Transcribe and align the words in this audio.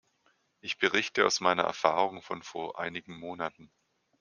Ich 0.61 0.79
berichte 0.79 1.27
aus 1.27 1.41
meiner 1.41 1.61
Erfahrung 1.61 2.23
von 2.23 2.41
vor 2.41 2.79
einigen 2.79 3.15
Monaten. 3.19 3.69